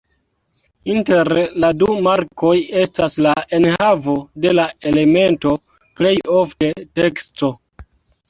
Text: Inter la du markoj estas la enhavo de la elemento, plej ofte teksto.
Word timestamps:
Inter 0.91 1.27
la 1.63 1.67
du 1.81 1.89
markoj 2.05 2.53
estas 2.85 3.17
la 3.25 3.35
enhavo 3.57 4.15
de 4.45 4.55
la 4.61 4.65
elemento, 4.93 5.53
plej 5.99 6.15
ofte 6.39 6.71
teksto. 7.01 7.51